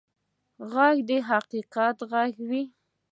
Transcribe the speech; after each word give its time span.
غږ 0.71 0.97
د 1.09 1.11
حقیقت 1.29 1.97
غږ 2.11 2.33
وي 2.47 2.63